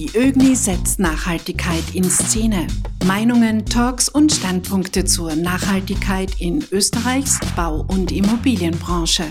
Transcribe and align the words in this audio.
Die 0.00 0.16
ÖGNI 0.16 0.56
setzt 0.56 0.98
Nachhaltigkeit 0.98 1.94
in 1.94 2.04
Szene. 2.04 2.66
Meinungen, 3.04 3.66
Talks 3.66 4.08
und 4.08 4.32
Standpunkte 4.32 5.04
zur 5.04 5.36
Nachhaltigkeit 5.36 6.40
in 6.40 6.64
Österreichs 6.72 7.38
Bau- 7.54 7.84
und 7.86 8.10
Immobilienbranche. 8.10 9.24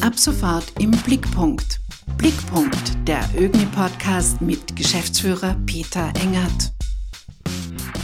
Ab 0.00 0.18
sofort 0.18 0.64
im 0.80 0.92
Blickpunkt. 0.92 1.80
Blickpunkt, 2.16 2.96
der 3.06 3.20
ÖGNI-Podcast 3.38 4.40
mit 4.40 4.74
Geschäftsführer 4.74 5.60
Peter 5.66 6.10
Engert. 6.22 6.72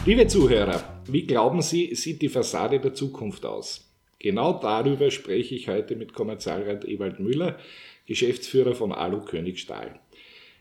Liebe 0.04 0.26
Zuhörer, 0.26 1.00
wie 1.06 1.22
glauben 1.22 1.62
Sie, 1.62 1.94
sieht 1.94 2.20
die 2.20 2.28
Fassade 2.28 2.80
der 2.80 2.92
Zukunft 2.92 3.46
aus? 3.46 3.90
Genau 4.18 4.52
darüber 4.52 5.10
spreche 5.10 5.54
ich 5.54 5.68
heute 5.68 5.96
mit 5.96 6.12
Kommerzialrat 6.12 6.84
Ewald 6.84 7.18
Müller, 7.18 7.56
Geschäftsführer 8.04 8.74
von 8.74 8.92
Alu 8.92 9.22
König 9.22 9.58
Stahl. 9.58 10.00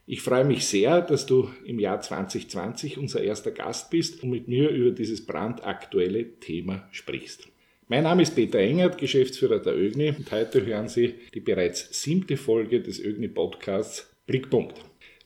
Ich 0.05 0.21
freue 0.21 0.43
mich 0.43 0.65
sehr, 0.65 1.01
dass 1.01 1.25
du 1.25 1.49
im 1.63 1.79
Jahr 1.79 2.01
2020 2.01 2.97
unser 2.97 3.23
erster 3.23 3.51
Gast 3.51 3.89
bist 3.89 4.21
und 4.21 4.31
mit 4.31 4.49
mir 4.49 4.69
über 4.69 4.91
dieses 4.91 5.25
brandaktuelle 5.25 6.39
Thema 6.41 6.89
sprichst. 6.91 7.47
Mein 7.87 8.03
Name 8.03 8.23
ist 8.23 8.35
Peter 8.35 8.59
Engert, 8.59 8.97
Geschäftsführer 8.97 9.59
der 9.59 9.77
ÖGNI 9.77 10.09
und 10.09 10.29
heute 10.29 10.65
hören 10.65 10.89
Sie 10.89 11.15
die 11.33 11.39
bereits 11.39 12.01
siebte 12.01 12.35
Folge 12.35 12.81
des 12.81 12.99
ÖGNI-Podcasts 12.99 14.13
Blickpunkt. 14.25 14.75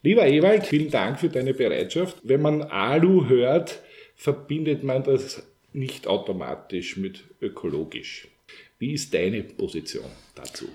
Lieber 0.03 0.27
Ewald, 0.27 0.67
vielen 0.67 0.91
Dank 0.91 1.20
für 1.20 1.30
deine 1.30 1.55
Bereitschaft. 1.55 2.17
Wenn 2.22 2.44
man 2.44 2.62
Alu 2.62 3.28
hört, 3.28 3.81
verbindet 4.16 4.84
man 4.84 5.03
das 5.03 5.41
nicht 5.73 6.05
automatisch 6.05 6.98
mit 6.98 7.23
ökologisch. 7.41 8.28
Wie 8.78 8.94
ist 8.94 9.12
deine 9.12 9.41
Position 9.41 10.12
dazu? 10.36 10.67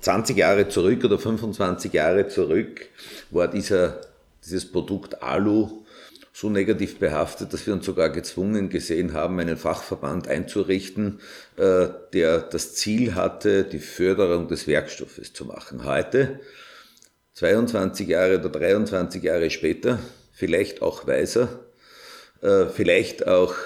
20 0.00 0.36
Jahre 0.36 0.68
zurück 0.68 1.04
oder 1.04 1.18
25 1.18 1.92
Jahre 1.92 2.28
zurück 2.28 2.86
war 3.30 3.48
dieser, 3.48 4.00
dieses 4.44 4.70
Produkt 4.70 5.22
Alu 5.22 5.84
so 6.32 6.50
negativ 6.50 7.00
behaftet, 7.00 7.52
dass 7.52 7.66
wir 7.66 7.74
uns 7.74 7.84
sogar 7.84 8.10
gezwungen 8.10 8.68
gesehen 8.68 9.12
haben, 9.12 9.40
einen 9.40 9.56
Fachverband 9.56 10.28
einzurichten, 10.28 11.18
äh, 11.56 11.88
der 12.12 12.38
das 12.38 12.76
Ziel 12.76 13.16
hatte, 13.16 13.64
die 13.64 13.80
Förderung 13.80 14.46
des 14.46 14.68
Werkstoffes 14.68 15.32
zu 15.32 15.46
machen. 15.46 15.84
Heute, 15.84 16.38
22 17.34 18.06
Jahre 18.06 18.38
oder 18.38 18.50
23 18.50 19.20
Jahre 19.20 19.50
später, 19.50 19.98
vielleicht 20.32 20.80
auch 20.80 21.08
weiser, 21.08 21.48
äh, 22.40 22.66
vielleicht 22.66 23.26
auch 23.26 23.56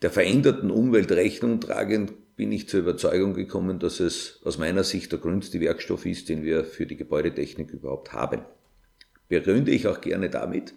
der 0.00 0.10
veränderten 0.10 0.70
Umwelt 0.70 1.12
Rechnung 1.12 1.60
tragend, 1.60 2.14
bin 2.36 2.50
ich 2.52 2.68
zur 2.68 2.80
Überzeugung 2.80 3.34
gekommen, 3.34 3.78
dass 3.78 4.00
es 4.00 4.40
aus 4.44 4.58
meiner 4.58 4.84
Sicht 4.84 5.12
der 5.12 5.18
grünste 5.18 5.60
Werkstoff 5.60 6.06
ist, 6.06 6.28
den 6.28 6.42
wir 6.42 6.64
für 6.64 6.86
die 6.86 6.96
Gebäudetechnik 6.96 7.70
überhaupt 7.70 8.12
haben. 8.12 8.42
Begründe 9.28 9.70
ich 9.70 9.86
auch 9.86 10.00
gerne 10.00 10.30
damit, 10.30 10.74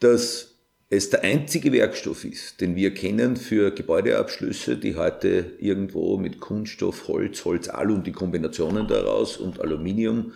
dass 0.00 0.54
es 0.90 1.10
der 1.10 1.22
einzige 1.22 1.72
Werkstoff 1.72 2.24
ist, 2.24 2.60
den 2.60 2.76
wir 2.76 2.94
kennen 2.94 3.36
für 3.36 3.70
Gebäudeabschlüsse, 3.70 4.76
die 4.76 4.96
heute 4.96 5.52
irgendwo 5.58 6.16
mit 6.18 6.40
Kunststoff, 6.40 7.08
Holz, 7.08 7.44
Holz, 7.44 7.68
Alu 7.68 7.94
und 7.94 8.06
die 8.06 8.12
Kombinationen 8.12 8.86
daraus 8.86 9.36
und 9.36 9.60
Aluminium 9.60 10.32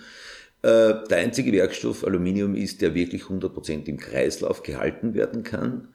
äh, 0.62 0.94
der 1.08 1.18
einzige 1.18 1.52
Werkstoff 1.52 2.04
Aluminium 2.04 2.54
ist, 2.54 2.82
der 2.82 2.94
wirklich 2.94 3.22
100% 3.24 3.86
im 3.86 3.98
Kreislauf 3.98 4.62
gehalten 4.62 5.14
werden 5.14 5.44
kann 5.44 5.88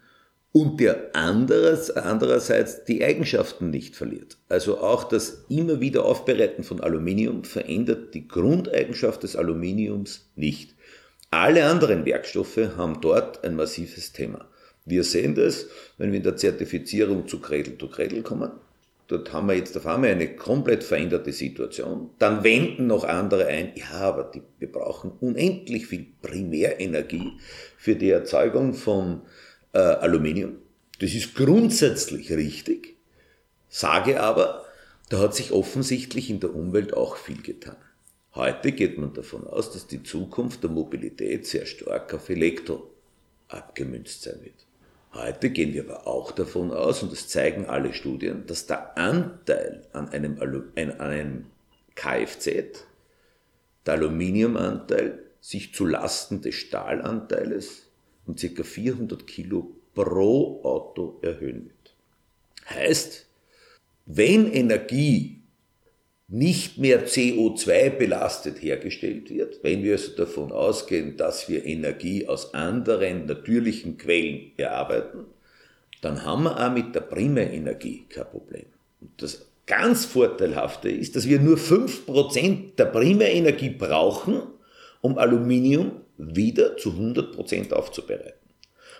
und 0.53 0.79
der 0.79 1.15
anderes, 1.15 1.89
andererseits 1.89 2.85
die 2.85 3.03
Eigenschaften 3.03 3.71
nicht 3.71 3.95
verliert. 3.95 4.37
Also 4.49 4.77
auch 4.77 5.03
das 5.03 5.45
immer 5.49 5.81
wieder 5.81 6.05
Aufbereiten 6.05 6.63
von 6.63 6.79
Aluminium 6.79 7.43
verändert 7.43 8.13
die 8.13 8.27
Grundeigenschaft 8.27 9.23
des 9.23 9.35
Aluminiums 9.35 10.29
nicht. 10.35 10.75
Alle 11.31 11.65
anderen 11.65 12.05
Werkstoffe 12.05 12.59
haben 12.77 13.01
dort 13.01 13.43
ein 13.43 13.55
massives 13.55 14.13
Thema. 14.13 14.47
Wir 14.85 15.03
sehen 15.03 15.33
das, 15.33 15.65
wenn 15.97 16.11
wir 16.11 16.17
in 16.17 16.23
der 16.23 16.37
Zertifizierung 16.37 17.27
zu 17.27 17.39
Cradle 17.39 17.77
to 17.77 17.87
Cradle 17.87 18.21
kommen. 18.21 18.51
Dort 19.07 19.33
haben 19.33 19.47
wir 19.47 19.55
jetzt 19.55 19.75
auf 19.75 19.87
einmal 19.87 20.11
eine 20.11 20.35
komplett 20.35 20.83
veränderte 20.83 21.31
Situation. 21.31 22.11
Dann 22.19 22.43
wenden 22.43 22.87
noch 22.87 23.05
andere 23.05 23.47
ein, 23.47 23.71
ja, 23.75 24.01
aber 24.01 24.25
die, 24.25 24.43
wir 24.59 24.71
brauchen 24.71 25.13
unendlich 25.19 25.87
viel 25.87 26.05
Primärenergie 26.21 27.31
für 27.77 27.95
die 27.95 28.11
Erzeugung 28.11 28.75
von 28.75 29.21
äh, 29.73 29.79
Aluminium. 29.79 30.57
Das 30.99 31.13
ist 31.13 31.35
grundsätzlich 31.35 32.31
richtig, 32.31 32.95
sage 33.67 34.21
aber, 34.21 34.65
da 35.09 35.19
hat 35.19 35.35
sich 35.35 35.51
offensichtlich 35.51 36.29
in 36.29 36.39
der 36.39 36.55
Umwelt 36.55 36.93
auch 36.93 37.17
viel 37.17 37.41
getan. 37.41 37.75
Heute 38.35 38.71
geht 38.71 38.97
man 38.97 39.13
davon 39.13 39.45
aus, 39.45 39.71
dass 39.71 39.85
die 39.85 40.01
Zukunft 40.01 40.63
der 40.63 40.71
Mobilität 40.71 41.45
sehr 41.45 41.65
stark 41.65 42.13
auf 42.13 42.29
Elektro 42.29 42.89
abgemünzt 43.47 44.23
sein 44.23 44.39
wird. 44.43 44.65
Heute 45.13 45.51
gehen 45.51 45.73
wir 45.73 45.83
aber 45.83 46.07
auch 46.07 46.31
davon 46.31 46.71
aus, 46.71 47.03
und 47.03 47.11
das 47.11 47.27
zeigen 47.27 47.67
alle 47.67 47.93
Studien, 47.93 48.47
dass 48.47 48.65
der 48.65 48.97
Anteil 48.97 49.87
an 49.93 50.09
einem, 50.09 50.39
Alu 50.39 50.63
an 50.75 50.99
einem 50.99 51.45
Kfz, 51.93 52.85
der 53.85 53.93
Aluminiumanteil, 53.93 55.19
sich 55.39 55.73
zu 55.73 55.85
Lasten 55.85 56.41
des 56.41 56.55
Stahlanteils 56.55 57.83
um 58.25 58.35
ca. 58.35 58.63
400 58.63 59.25
Kilo 59.27 59.75
pro 59.93 60.61
Auto 60.63 61.19
erhöhen 61.21 61.65
wird. 61.65 61.95
Heißt, 62.69 63.25
wenn 64.05 64.51
Energie 64.51 65.39
nicht 66.27 66.77
mehr 66.77 67.05
CO2 67.05 67.91
belastet 67.91 68.61
hergestellt 68.61 69.29
wird, 69.29 69.63
wenn 69.63 69.83
wir 69.83 69.93
also 69.93 70.15
davon 70.15 70.51
ausgehen, 70.51 71.15
dass 71.17 71.47
wir 71.47 71.65
Energie 71.65 72.27
aus 72.27 72.53
anderen 72.53 73.25
natürlichen 73.25 73.97
Quellen 73.97 74.51
erarbeiten, 74.57 75.25
dann 76.01 76.25
haben 76.25 76.43
wir 76.43 76.59
auch 76.59 76.73
mit 76.73 76.95
der 76.95 77.01
Primärenergie 77.01 78.05
kein 78.09 78.25
Problem. 78.25 78.65
Und 78.99 79.11
das 79.21 79.45
ganz 79.65 80.05
Vorteilhafte 80.05 80.89
ist, 80.89 81.15
dass 81.15 81.27
wir 81.27 81.39
nur 81.39 81.57
5% 81.57 82.75
der 82.77 82.85
Primärenergie 82.85 83.69
brauchen, 83.69 84.41
um 85.01 85.17
Aluminium 85.17 86.02
wieder 86.17 86.77
zu 86.77 86.91
100% 86.91 87.73
aufzubereiten. 87.73 88.43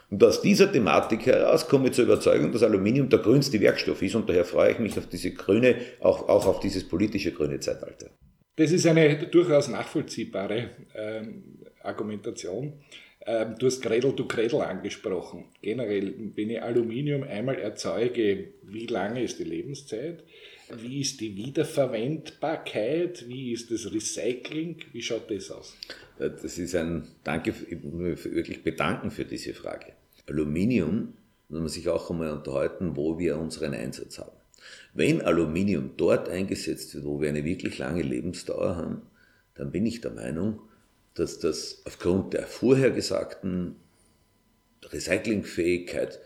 Und 0.09 0.23
aus 0.23 0.41
dieser 0.41 0.71
Thematik 0.71 1.25
heraus 1.25 1.67
komme 1.67 1.87
ich 1.87 1.93
zur 1.93 2.05
Überzeugung, 2.05 2.51
dass 2.51 2.61
Aluminium 2.61 3.09
der 3.09 3.19
grünste 3.19 3.59
Werkstoff 3.59 4.01
ist 4.01 4.15
und 4.15 4.29
daher 4.29 4.45
freue 4.45 4.71
ich 4.71 4.79
mich 4.79 4.97
auf 4.97 5.07
diese 5.07 5.31
grüne, 5.31 5.75
auch, 6.01 6.29
auch 6.29 6.45
auf 6.45 6.59
dieses 6.59 6.87
politische 6.87 7.31
grüne 7.31 7.59
Zeitalter. 7.59 8.11
Das 8.55 8.71
ist 8.71 8.85
eine 8.85 9.17
durchaus 9.27 9.69
nachvollziehbare 9.69 10.69
ähm, 10.93 11.43
Argumentation. 11.81 12.73
Ähm, 13.25 13.55
du 13.57 13.65
hast 13.65 13.81
Cradle 13.81 14.15
to 14.15 14.25
Cradle 14.27 14.65
angesprochen. 14.65 15.45
Generell, 15.61 16.13
wenn 16.35 16.49
ich 16.49 16.61
Aluminium 16.61 17.23
einmal 17.23 17.57
erzeuge, 17.57 18.49
wie 18.61 18.85
lange 18.85 19.23
ist 19.23 19.39
die 19.39 19.45
Lebenszeit? 19.45 20.23
Wie 20.81 21.01
ist 21.01 21.19
die 21.21 21.35
Wiederverwendbarkeit? 21.35 23.27
Wie 23.27 23.51
ist 23.53 23.71
das 23.71 23.91
Recycling? 23.91 24.77
Wie 24.91 25.01
schaut 25.01 25.29
das 25.29 25.51
aus? 25.51 25.75
Äh, 26.19 26.29
das 26.29 26.57
ist 26.57 26.75
ein, 26.75 27.07
danke, 27.23 27.53
ich 27.69 27.83
muss 27.83 28.25
wirklich 28.25 28.63
bedanken 28.63 29.11
für 29.11 29.25
diese 29.25 29.53
Frage. 29.53 29.93
Aluminium, 30.27 31.13
muss 31.49 31.59
man 31.59 31.69
sich 31.69 31.87
auch 31.89 32.09
einmal 32.09 32.31
unterhalten, 32.31 32.95
wo 32.95 33.19
wir 33.19 33.37
unseren 33.37 33.73
Einsatz 33.73 34.17
haben. 34.17 34.37
Wenn 34.93 35.21
Aluminium 35.21 35.91
dort 35.97 36.29
eingesetzt 36.29 36.95
wird, 36.95 37.05
wo 37.05 37.19
wir 37.19 37.29
eine 37.29 37.43
wirklich 37.43 37.77
lange 37.77 38.01
Lebensdauer 38.01 38.75
haben, 38.75 39.01
dann 39.55 39.71
bin 39.71 39.85
ich 39.85 40.01
der 40.01 40.11
Meinung, 40.11 40.61
dass 41.13 41.39
das 41.39 41.81
aufgrund 41.85 42.33
der 42.33 42.47
vorher 42.47 42.91
gesagten 42.91 43.75
Recyclingfähigkeit 44.83 46.19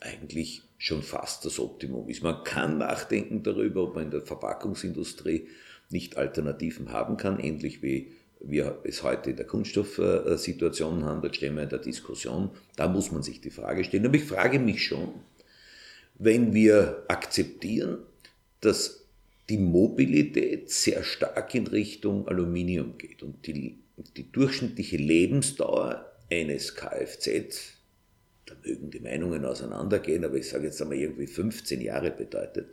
eigentlich 0.00 0.63
schon 0.78 1.02
fast 1.02 1.44
das 1.44 1.58
Optimum 1.58 2.08
ist. 2.08 2.22
Man 2.22 2.44
kann 2.44 2.78
nachdenken 2.78 3.42
darüber, 3.42 3.84
ob 3.84 3.94
man 3.94 4.04
in 4.04 4.10
der 4.10 4.22
Verpackungsindustrie 4.22 5.48
nicht 5.90 6.16
Alternativen 6.16 6.92
haben 6.92 7.16
kann, 7.16 7.38
ähnlich 7.38 7.82
wie 7.82 8.12
wir 8.40 8.80
es 8.84 9.02
heute 9.02 9.30
in 9.30 9.36
der 9.36 9.46
Kunststoffsituation 9.46 11.04
haben, 11.04 11.22
dort 11.22 11.36
stehen 11.36 11.56
wir 11.56 11.62
in 11.62 11.68
der 11.68 11.78
Diskussion, 11.78 12.50
da 12.76 12.88
muss 12.88 13.10
man 13.10 13.22
sich 13.22 13.40
die 13.40 13.50
Frage 13.50 13.84
stellen. 13.84 14.06
Aber 14.06 14.16
ich 14.16 14.24
frage 14.24 14.58
mich 14.58 14.84
schon, 14.84 15.14
wenn 16.16 16.52
wir 16.52 17.04
akzeptieren, 17.08 17.98
dass 18.60 19.06
die 19.48 19.58
Mobilität 19.58 20.70
sehr 20.70 21.02
stark 21.02 21.54
in 21.54 21.66
Richtung 21.66 22.28
Aluminium 22.28 22.96
geht 22.98 23.22
und 23.22 23.46
die, 23.46 23.78
die 24.16 24.30
durchschnittliche 24.30 24.96
Lebensdauer 24.96 26.12
eines 26.30 26.74
Kfz, 26.74 27.26
da 27.26 27.83
mögen 28.64 28.90
die 28.90 29.00
Meinungen 29.00 29.44
auseinandergehen, 29.44 30.24
aber 30.24 30.36
ich 30.36 30.48
sage 30.48 30.64
jetzt 30.64 30.80
einmal 30.82 30.98
irgendwie 30.98 31.26
15 31.26 31.80
Jahre 31.80 32.10
bedeutet, 32.10 32.68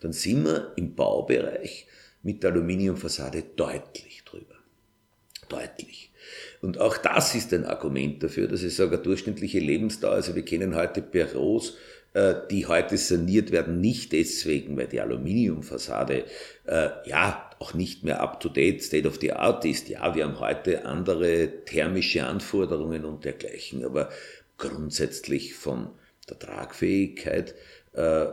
dann 0.00 0.12
sind 0.12 0.44
wir 0.44 0.72
im 0.76 0.94
Baubereich 0.94 1.86
mit 2.22 2.42
der 2.42 2.52
Aluminiumfassade 2.52 3.42
deutlich 3.56 4.22
drüber 4.24 4.54
deutlich. 5.52 6.10
Und 6.60 6.78
auch 6.78 6.96
das 6.96 7.34
ist 7.34 7.52
ein 7.52 7.66
Argument 7.66 8.22
dafür, 8.22 8.48
dass 8.48 8.62
ich 8.62 8.74
sage, 8.74 8.98
durchschnittliche 8.98 9.58
Lebensdauer, 9.58 10.12
also 10.12 10.34
wir 10.34 10.44
kennen 10.44 10.74
heute 10.74 11.02
Büros, 11.02 11.76
äh, 12.14 12.34
die 12.50 12.66
heute 12.66 12.96
saniert 12.96 13.50
werden, 13.50 13.80
nicht 13.80 14.12
deswegen, 14.12 14.76
weil 14.76 14.86
die 14.86 15.00
Aluminiumfassade 15.00 16.24
äh, 16.66 16.88
ja 17.06 17.50
auch 17.58 17.74
nicht 17.74 18.04
mehr 18.04 18.20
up-to-date, 18.20 18.82
state 18.82 19.08
of 19.08 19.18
the 19.20 19.32
art 19.32 19.64
ist. 19.64 19.88
Ja, 19.88 20.14
wir 20.14 20.24
haben 20.24 20.40
heute 20.40 20.84
andere 20.84 21.64
thermische 21.64 22.24
Anforderungen 22.26 23.04
und 23.04 23.24
dergleichen, 23.24 23.84
aber 23.84 24.08
grundsätzlich 24.68 25.54
von 25.54 25.90
der 26.28 26.38
Tragfähigkeit, 26.38 27.54
äh, 27.92 28.26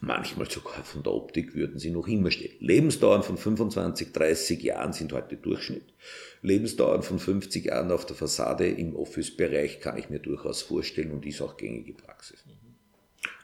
manchmal 0.00 0.50
sogar 0.50 0.84
von 0.84 1.02
der 1.02 1.12
Optik 1.12 1.54
würden 1.54 1.78
sie 1.78 1.90
noch 1.90 2.06
immer 2.06 2.30
stehen. 2.30 2.54
Lebensdauern 2.60 3.22
von 3.22 3.38
25, 3.38 4.12
30 4.12 4.62
Jahren 4.62 4.92
sind 4.92 5.12
heute 5.12 5.36
Durchschnitt. 5.36 5.94
Lebensdauern 6.42 7.02
von 7.02 7.18
50 7.18 7.66
Jahren 7.66 7.90
auf 7.90 8.04
der 8.04 8.16
Fassade 8.16 8.68
im 8.68 8.94
Office-Bereich 8.94 9.80
kann 9.80 9.96
ich 9.98 10.10
mir 10.10 10.18
durchaus 10.18 10.62
vorstellen 10.62 11.12
und 11.12 11.24
ist 11.24 11.40
auch 11.40 11.56
gängige 11.56 11.94
Praxis. 11.94 12.44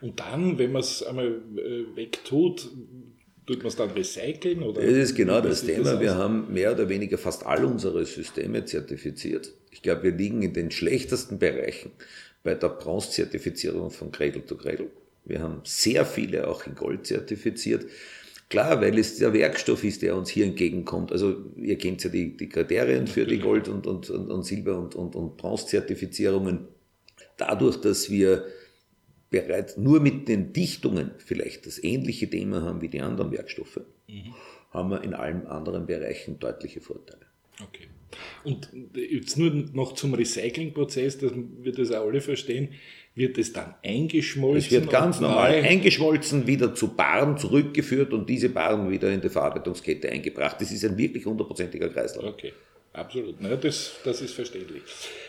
Und 0.01 0.21
dann, 0.21 0.59
wenn 0.59 0.73
man 0.73 0.81
es 0.81 1.03
einmal 1.03 1.41
äh, 1.57 1.97
wegtut, 1.97 2.69
tut 3.49 3.59
man 3.59 3.69
es 3.69 3.77
dann 3.77 3.91
recyceln? 3.91 4.63
Oder 4.63 4.83
das 4.83 4.93
ist 4.93 5.15
genau 5.15 5.41
das 5.41 5.65
Thema. 5.65 5.93
Das 5.93 6.01
wir 6.01 6.15
haben 6.17 6.53
mehr 6.53 6.73
oder 6.73 6.89
weniger 6.89 7.17
fast 7.17 7.47
all 7.47 7.65
unsere 7.65 8.05
Systeme 8.05 8.65
zertifiziert. 8.67 9.55
Ich 9.71 9.81
glaube, 9.81 10.03
wir 10.03 10.13
liegen 10.13 10.43
in 10.43 10.53
den 10.53 10.71
schlechtesten 10.71 11.39
Bereichen 11.39 11.91
bei 12.43 12.55
der 12.55 12.69
Bronze-Zertifizierung 12.69 13.91
von 13.91 14.13
Cradle 14.13 14.45
to 14.45 14.55
Cradle. 14.55 14.89
Wir 15.25 15.41
haben 15.41 15.63
sehr 15.65 16.05
viele 16.05 16.47
auch 16.47 16.67
in 16.67 16.75
Gold 16.75 17.07
zertifiziert. 17.07 17.87
Klar, 18.51 18.81
weil 18.83 18.99
es 18.99 19.19
der 19.19 19.33
Werkstoff 19.33 19.83
ist, 19.83 20.03
der 20.03 20.15
uns 20.15 20.29
hier 20.29 20.45
entgegenkommt. 20.45 21.11
Also 21.11 21.37
ihr 21.57 21.77
kennt 21.79 22.05
ja 22.05 22.11
die, 22.11 22.37
die 22.37 22.49
Kriterien 22.51 23.07
für 23.07 23.25
die 23.25 23.39
Gold- 23.39 23.69
und, 23.69 23.87
und, 23.87 24.11
und, 24.11 24.31
und 24.31 24.43
Silber- 24.43 24.79
und, 24.79 24.95
und, 24.95 25.17
und 25.17 25.37
Bronze-Zertifizierungen. 25.39 26.69
Dadurch, 27.39 27.77
dass 27.79 28.11
wir 28.11 28.45
bereits 29.31 29.77
nur 29.77 30.01
mit 30.01 30.29
den 30.29 30.53
Dichtungen 30.53 31.13
vielleicht 31.19 31.67
das 31.67 31.83
ähnliche 31.83 32.29
Thema 32.29 32.63
haben 32.63 32.81
wie 32.81 32.89
die 32.89 33.01
anderen 33.01 33.33
Werkstoffe, 33.33 33.81
mhm. 34.07 34.35
haben 34.71 34.91
wir 34.91 35.03
in 35.03 35.15
allen 35.15 35.47
anderen 35.47 35.87
Bereichen 35.87 36.39
deutliche 36.39 36.81
Vorteile. 36.81 37.27
Okay. 37.63 37.89
Und 38.45 38.71
jetzt 38.95 39.37
nur 39.37 39.51
noch 39.51 39.93
zum 39.93 40.15
Recyclingprozess, 40.15 41.19
dass 41.19 41.33
wir 41.35 41.73
das 41.73 41.93
auch 41.93 42.07
alle 42.07 42.21
verstehen, 42.23 42.71
wird 43.15 43.37
es 43.37 43.53
dann 43.53 43.75
eingeschmolzen? 43.85 44.59
Es 44.59 44.71
wird 44.71 44.91
ganz 44.91 45.21
normal 45.21 45.53
eingeschmolzen, 45.53 46.47
wieder 46.47 46.75
zu 46.75 46.95
Baren 46.95 47.37
zurückgeführt 47.37 48.13
und 48.13 48.29
diese 48.29 48.49
Baren 48.49 48.91
wieder 48.91 49.13
in 49.13 49.21
die 49.21 49.29
Verarbeitungskette 49.29 50.09
eingebracht. 50.09 50.57
Das 50.61 50.71
ist 50.73 50.85
ein 50.85 50.97
wirklich 50.97 51.27
hundertprozentiger 51.27 51.91
Kreislauf. 51.91 52.25
Okay, 52.25 52.53
absolut. 52.93 53.37
Na, 53.41 53.57
das, 53.57 53.93
das 54.05 54.21
ist 54.23 54.35
verständlich. 54.35 54.83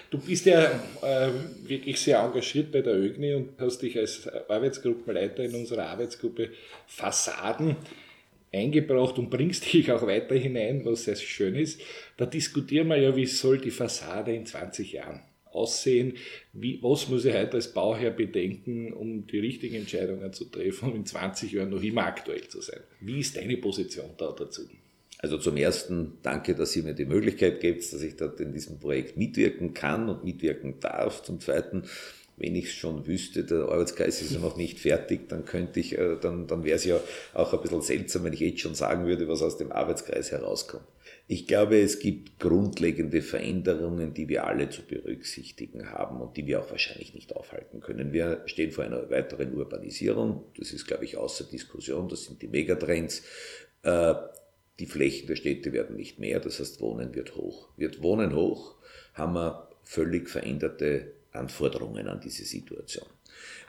Du 0.09 0.17
bist 0.17 0.45
ja 0.45 0.71
äh, 1.01 1.31
wirklich 1.63 1.99
sehr 1.99 2.19
engagiert 2.19 2.71
bei 2.71 2.81
der 2.81 2.95
ÖGNI 2.95 3.35
und 3.35 3.49
hast 3.59 3.81
dich 3.81 3.97
als 3.97 4.27
Arbeitsgruppenleiter 4.27 5.43
in 5.43 5.55
unserer 5.55 5.87
Arbeitsgruppe 5.87 6.51
Fassaden 6.87 7.75
eingebracht 8.51 9.17
und 9.19 9.29
bringst 9.29 9.71
dich 9.71 9.91
auch 9.91 10.05
weiter 10.05 10.35
hinein, 10.35 10.83
was 10.85 11.03
sehr 11.03 11.15
schön 11.15 11.55
ist. 11.55 11.81
Da 12.17 12.25
diskutieren 12.25 12.87
wir 12.87 12.97
ja, 12.97 13.15
wie 13.15 13.25
soll 13.25 13.59
die 13.59 13.71
Fassade 13.71 14.33
in 14.33 14.45
20 14.45 14.93
Jahren 14.93 15.21
aussehen, 15.51 16.13
wie, 16.53 16.81
was 16.81 17.07
muss 17.09 17.25
ich 17.25 17.33
heute 17.33 17.53
als 17.53 17.73
Bauherr 17.73 18.11
bedenken, 18.11 18.93
um 18.93 19.25
die 19.27 19.39
richtigen 19.39 19.75
Entscheidungen 19.75 20.31
zu 20.33 20.45
treffen, 20.45 20.89
um 20.89 20.95
in 20.97 21.05
20 21.05 21.51
Jahren 21.51 21.69
noch 21.69 21.81
immer 21.81 22.05
aktuell 22.05 22.47
zu 22.47 22.61
sein. 22.61 22.81
Wie 22.99 23.19
ist 23.19 23.35
deine 23.35 23.57
Position 23.57 24.11
da 24.17 24.31
dazu? 24.31 24.67
Also 25.21 25.37
zum 25.37 25.57
ersten 25.57 26.17
danke, 26.23 26.55
dass 26.55 26.75
ihr 26.77 26.83
mir 26.83 26.93
die 26.93 27.05
Möglichkeit 27.05 27.59
gebt, 27.59 27.81
dass 27.93 28.01
ich 28.01 28.15
dort 28.15 28.39
in 28.39 28.53
diesem 28.53 28.79
Projekt 28.79 29.17
mitwirken 29.17 29.73
kann 29.73 30.07
und 30.07 30.23
mitwirken 30.23 30.79
darf. 30.79 31.23
Zum 31.23 31.41
zweiten, 31.41 31.83
wenn 32.37 32.55
ich 32.55 32.67
es 32.67 32.71
schon 32.71 33.05
wüsste, 33.05 33.43
der 33.43 33.63
Arbeitskreis 33.63 34.21
ist 34.21 34.31
ja 34.31 34.39
noch 34.39 34.55
nicht 34.55 34.79
fertig, 34.79 35.27
dann 35.27 35.43
könnte 35.43 35.81
ich, 35.81 35.97
äh, 35.97 36.15
dann, 36.21 36.47
dann 36.47 36.63
wäre 36.63 36.77
es 36.77 36.85
ja 36.85 37.01
auch 37.33 37.53
ein 37.53 37.61
bisschen 37.61 37.81
seltsam, 37.81 38.23
wenn 38.23 38.31
ich 38.31 38.39
jetzt 38.39 38.61
schon 38.61 38.75
sagen 38.75 39.07
würde, 39.07 39.27
was 39.27 39.41
aus 39.41 39.57
dem 39.57 39.73
Arbeitskreis 39.73 40.31
herauskommt. 40.31 40.85
Ich 41.27 41.47
glaube, 41.47 41.81
es 41.81 41.99
gibt 41.99 42.39
grundlegende 42.39 43.21
Veränderungen, 43.21 44.13
die 44.13 44.29
wir 44.29 44.47
alle 44.47 44.69
zu 44.69 44.83
berücksichtigen 44.83 45.91
haben 45.91 46.21
und 46.21 46.37
die 46.37 46.47
wir 46.47 46.61
auch 46.61 46.71
wahrscheinlich 46.71 47.13
nicht 47.13 47.35
aufhalten 47.35 47.81
können. 47.81 48.13
Wir 48.13 48.41
stehen 48.45 48.71
vor 48.71 48.85
einer 48.85 49.09
weiteren 49.09 49.53
Urbanisierung. 49.53 50.45
Das 50.57 50.71
ist, 50.71 50.87
glaube 50.87 51.03
ich, 51.03 51.17
außer 51.17 51.43
Diskussion. 51.43 52.07
Das 52.07 52.23
sind 52.23 52.41
die 52.41 52.47
Megatrends. 52.47 53.21
Die 54.79 54.85
Flächen 54.85 55.27
der 55.27 55.35
Städte 55.35 55.73
werden 55.73 55.95
nicht 55.95 56.19
mehr, 56.19 56.39
das 56.39 56.59
heißt 56.59 56.81
Wohnen 56.81 57.13
wird 57.13 57.35
hoch. 57.35 57.67
Wird 57.77 58.01
Wohnen 58.01 58.33
hoch, 58.33 58.75
haben 59.13 59.33
wir 59.33 59.69
völlig 59.83 60.29
veränderte 60.29 61.11
Anforderungen 61.31 62.07
an 62.07 62.21
diese 62.21 62.45
Situation. 62.45 63.07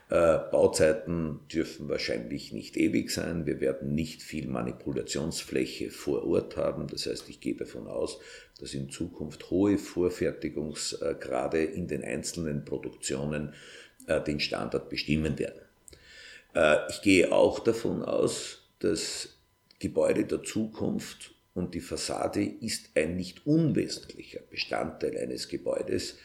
Äh, 0.08 0.38
Bauzeiten 0.50 1.40
dürfen 1.52 1.88
wahrscheinlich 1.88 2.52
nicht 2.52 2.76
ewig 2.76 3.10
sein. 3.10 3.46
Wir 3.46 3.60
werden 3.60 3.94
nicht 3.94 4.22
viel 4.22 4.48
Manipulationsfläche 4.48 5.90
vor 5.90 6.26
Ort 6.26 6.56
haben. 6.56 6.88
Das 6.88 7.06
heißt, 7.06 7.28
ich 7.28 7.40
gehe 7.40 7.54
davon 7.54 7.86
aus, 7.86 8.18
dass 8.58 8.74
in 8.74 8.90
Zukunft 8.90 9.50
hohe 9.50 9.78
Vorfertigungsgrade 9.78 11.62
in 11.62 11.86
den 11.86 12.02
einzelnen 12.02 12.64
Produktionen 12.64 13.54
äh, 14.06 14.20
den 14.20 14.40
Standard 14.40 14.88
bestimmen 14.90 15.38
werden. 15.38 15.60
Äh, 16.54 16.78
ich 16.90 17.02
gehe 17.02 17.30
auch 17.30 17.60
davon 17.60 18.02
aus, 18.02 18.64
dass 18.80 19.39
Gebäude 19.80 20.26
der 20.26 20.42
Zukunft 20.42 21.34
und 21.54 21.74
die 21.74 21.80
Fassade 21.80 22.44
ist 22.44 22.90
ein 22.94 23.16
nicht 23.16 23.46
unwesentlicher 23.46 24.40
Bestandteil 24.50 25.16
eines 25.16 25.48
Gebäudes, 25.48 26.18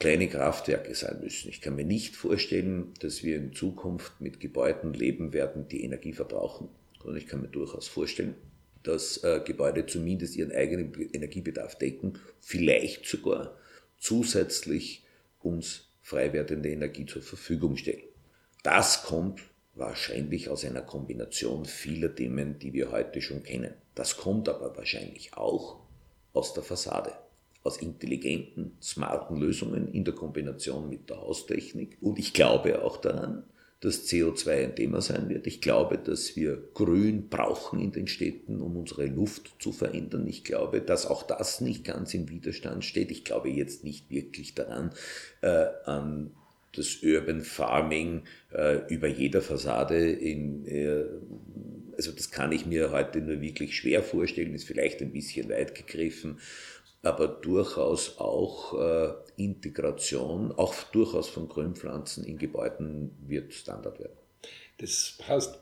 kleine 0.00 0.26
Kraftwerke 0.28 0.94
sein 0.94 1.20
müssen. 1.22 1.50
Ich 1.50 1.60
kann 1.60 1.76
mir 1.76 1.84
nicht 1.84 2.16
vorstellen, 2.16 2.92
dass 3.00 3.22
wir 3.22 3.36
in 3.36 3.52
Zukunft 3.52 4.20
mit 4.20 4.40
Gebäuden 4.40 4.94
leben 4.94 5.32
werden, 5.32 5.68
die 5.68 5.84
Energie 5.84 6.14
verbrauchen, 6.14 6.68
sondern 6.98 7.18
ich 7.18 7.26
kann 7.26 7.42
mir 7.42 7.48
durchaus 7.48 7.86
vorstellen, 7.86 8.34
dass 8.82 9.22
äh, 9.22 9.40
Gebäude 9.44 9.86
zumindest 9.86 10.34
ihren 10.36 10.52
eigenen 10.52 10.92
Energiebedarf 11.12 11.76
decken, 11.76 12.18
vielleicht 12.40 13.06
sogar 13.06 13.56
zusätzlich 13.98 15.04
uns 15.40 15.90
frei 16.00 16.32
werdende 16.32 16.70
Energie 16.70 17.06
zur 17.06 17.22
Verfügung 17.22 17.76
stellen. 17.76 18.02
Das 18.62 19.04
kommt 19.04 19.42
wahrscheinlich 19.74 20.48
aus 20.48 20.64
einer 20.64 20.82
Kombination 20.82 21.64
vieler 21.64 22.14
Themen, 22.14 22.58
die 22.58 22.72
wir 22.72 22.92
heute 22.92 23.20
schon 23.20 23.42
kennen. 23.42 23.74
Das 23.94 24.16
kommt 24.16 24.48
aber 24.48 24.76
wahrscheinlich 24.76 25.34
auch 25.36 25.80
aus 26.32 26.54
der 26.54 26.62
Fassade, 26.62 27.12
aus 27.62 27.78
intelligenten, 27.78 28.76
smarten 28.80 29.36
Lösungen 29.36 29.92
in 29.92 30.04
der 30.04 30.14
Kombination 30.14 30.88
mit 30.88 31.10
der 31.10 31.20
Haustechnik. 31.20 31.96
Und 32.00 32.18
ich 32.18 32.32
glaube 32.32 32.82
auch 32.82 32.96
daran, 32.98 33.44
dass 33.80 34.08
CO2 34.08 34.64
ein 34.64 34.76
Thema 34.76 35.02
sein 35.02 35.28
wird. 35.28 35.46
Ich 35.46 35.60
glaube, 35.60 35.98
dass 35.98 36.36
wir 36.36 36.70
Grün 36.72 37.28
brauchen 37.28 37.80
in 37.80 37.92
den 37.92 38.06
Städten, 38.06 38.62
um 38.62 38.76
unsere 38.78 39.06
Luft 39.06 39.56
zu 39.58 39.72
verändern. 39.72 40.26
Ich 40.26 40.42
glaube, 40.42 40.80
dass 40.80 41.04
auch 41.04 41.22
das 41.22 41.60
nicht 41.60 41.84
ganz 41.84 42.14
im 42.14 42.30
Widerstand 42.30 42.84
steht. 42.84 43.10
Ich 43.10 43.24
glaube 43.24 43.50
jetzt 43.50 43.84
nicht 43.84 44.08
wirklich 44.08 44.54
daran, 44.54 44.92
äh, 45.42 45.66
an 45.84 46.30
das 46.76 47.02
Urban 47.02 47.42
Farming 47.42 48.24
äh, 48.52 48.80
über 48.88 49.08
jeder 49.08 49.40
Fassade 49.40 50.10
in, 50.10 50.66
äh, 50.66 51.04
also 51.96 52.12
das 52.12 52.30
kann 52.30 52.52
ich 52.52 52.66
mir 52.66 52.90
heute 52.90 53.20
nur 53.20 53.40
wirklich 53.40 53.76
schwer 53.76 54.02
vorstellen, 54.02 54.54
ist 54.54 54.66
vielleicht 54.66 55.00
ein 55.00 55.12
bisschen 55.12 55.48
weit 55.48 55.74
gegriffen, 55.74 56.38
aber 57.02 57.28
durchaus 57.28 58.18
auch 58.18 58.78
äh, 58.80 59.12
Integration, 59.36 60.52
auch 60.52 60.74
durchaus 60.84 61.28
von 61.28 61.48
Grünpflanzen 61.48 62.24
in 62.24 62.38
Gebäuden 62.38 63.10
wird 63.26 63.52
Standard 63.52 63.98
werden. 63.98 64.16
Das 64.78 65.18
heißt, 65.26 65.58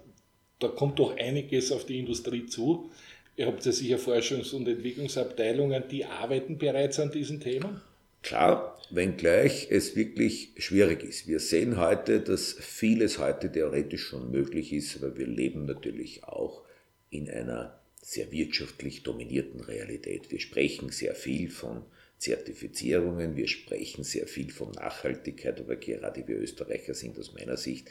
da 0.59 0.69
kommt 0.69 0.99
doch 0.99 1.17
einiges 1.17 1.73
auf 1.73 1.85
die 1.85 1.99
Industrie 1.99 2.47
zu. 2.47 2.91
Ihr 3.37 3.47
habt 3.47 3.65
ja 3.65 3.73
sicher 3.73 3.97
Forschungs- 3.97 4.55
und 4.55 4.69
Entwicklungsabteilungen, 4.69 5.85
die 5.91 6.05
arbeiten 6.05 6.59
bereits 6.59 7.01
an 7.01 7.11
diesem 7.11 7.41
Thema? 7.41 7.83
Klar, 8.23 8.81
wenngleich 8.91 9.69
es 9.71 9.97
wirklich 9.97 10.53
schwierig 10.59 11.03
ist. 11.03 11.27
Wir 11.27 11.41
sehen 11.41 11.77
heute, 11.79 12.21
dass 12.21 12.53
vieles 12.53 13.19
heute 13.19 13.51
theoretisch 13.51 14.07
schon 14.07 14.31
möglich 14.31 14.73
ist, 14.73 14.97
aber 14.97 15.17
wir 15.17 15.27
leben 15.27 15.67
natürlich 15.67 16.25
auch 16.25 16.65
in 17.11 17.29
einer 17.29 17.81
sehr 18.01 18.31
wirtschaftlich 18.31 19.03
dominierten 19.03 19.61
Realität. 19.61 20.31
Wir 20.31 20.41
sprechen 20.41 20.91
sehr 20.91 21.15
viel 21.15 21.51
von 21.51 21.85
Zertifizierungen, 22.19 23.37
wir 23.37 23.49
sprechen 23.49 24.05
sehr 24.05 24.29
viel 24.29 24.53
von 24.53 24.71
Nachhaltigkeit, 24.73 25.61
aber 25.61 25.77
gerade 25.77 26.27
wir 26.29 26.39
Österreicher 26.39 26.95
sind 26.95 27.19
aus 27.19 27.35
meiner 27.35 27.57
Sicht 27.57 27.89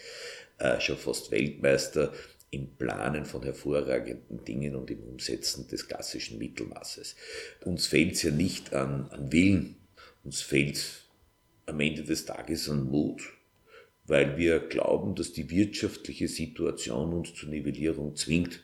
äh, 0.59 0.79
schon 0.79 0.97
fast 0.97 1.31
Weltmeister 1.31 2.13
im 2.51 2.75
Planen 2.77 3.25
von 3.25 3.43
hervorragenden 3.43 4.43
Dingen 4.45 4.75
und 4.75 4.91
im 4.91 5.03
Umsetzen 5.03 5.67
des 5.67 5.87
klassischen 5.87 6.37
Mittelmaßes. 6.37 7.15
Uns 7.65 7.87
fehlt 7.87 8.13
es 8.13 8.23
ja 8.23 8.31
nicht 8.31 8.73
an, 8.73 9.09
an 9.09 9.31
Willen, 9.31 9.80
uns 10.23 10.41
fehlt 10.41 11.03
am 11.65 11.79
Ende 11.79 12.03
des 12.03 12.25
Tages 12.25 12.69
an 12.69 12.89
Mut, 12.89 13.21
weil 14.05 14.37
wir 14.37 14.59
glauben, 14.59 15.15
dass 15.15 15.33
die 15.33 15.49
wirtschaftliche 15.49 16.27
Situation 16.27 17.13
uns 17.13 17.33
zur 17.33 17.49
Nivellierung 17.49 18.15
zwingt. 18.15 18.63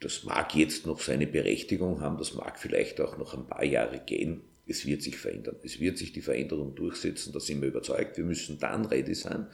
Das 0.00 0.24
mag 0.24 0.54
jetzt 0.54 0.86
noch 0.86 1.00
seine 1.00 1.26
Berechtigung 1.26 2.00
haben, 2.00 2.18
das 2.18 2.34
mag 2.34 2.58
vielleicht 2.58 3.00
auch 3.00 3.18
noch 3.18 3.34
ein 3.34 3.46
paar 3.46 3.64
Jahre 3.64 4.00
gehen. 4.00 4.42
Es 4.66 4.86
wird 4.86 5.02
sich 5.02 5.16
verändern. 5.16 5.56
Es 5.62 5.80
wird 5.80 5.98
sich 5.98 6.12
die 6.12 6.20
Veränderung 6.20 6.74
durchsetzen, 6.74 7.32
da 7.32 7.40
sind 7.40 7.62
wir 7.62 7.68
überzeugt. 7.68 8.16
Wir 8.16 8.24
müssen 8.24 8.58
dann 8.58 8.84
ready 8.84 9.14
sein. 9.14 9.48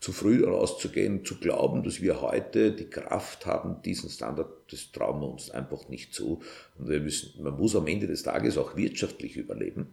Zu 0.00 0.12
früh 0.12 0.42
rauszugehen, 0.42 1.26
zu 1.26 1.36
glauben, 1.36 1.82
dass 1.82 2.00
wir 2.00 2.22
heute 2.22 2.72
die 2.72 2.86
Kraft 2.86 3.44
haben, 3.44 3.82
diesen 3.82 4.08
Standard, 4.08 4.48
das 4.70 4.92
trauen 4.92 5.20
wir 5.20 5.28
uns 5.28 5.50
einfach 5.50 5.90
nicht 5.90 6.14
zu. 6.14 6.40
Und 6.78 6.88
wir 6.88 7.00
müssen, 7.00 7.42
man 7.42 7.58
muss 7.58 7.76
am 7.76 7.86
Ende 7.86 8.06
des 8.06 8.22
Tages 8.22 8.56
auch 8.56 8.76
wirtschaftlich 8.76 9.36
überleben. 9.36 9.88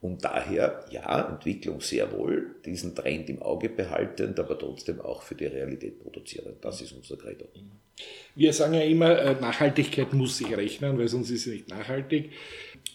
Und 0.00 0.24
daher, 0.24 0.86
ja, 0.90 1.28
Entwicklung 1.28 1.82
sehr 1.82 2.10
wohl, 2.10 2.54
diesen 2.64 2.94
Trend 2.94 3.28
im 3.28 3.42
Auge 3.42 3.68
behaltend, 3.68 4.40
aber 4.40 4.58
trotzdem 4.58 4.98
auch 5.02 5.20
für 5.20 5.34
die 5.34 5.46
Realität 5.46 6.02
produzieren. 6.02 6.54
Das 6.62 6.80
ist 6.80 6.92
unser 6.92 7.18
Credo. 7.18 7.44
Wir 8.34 8.54
sagen 8.54 8.72
ja 8.72 8.80
immer, 8.80 9.18
äh, 9.18 9.38
Nachhaltigkeit 9.38 10.14
muss 10.14 10.38
sich 10.38 10.56
rechnen, 10.56 10.98
weil 10.98 11.08
sonst 11.08 11.28
ist 11.28 11.44
sie 11.44 11.50
nicht 11.50 11.68
nachhaltig. 11.68 12.30